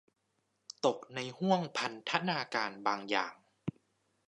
[0.85, 3.33] ตกในห้วงพันธนาการบางอย่าง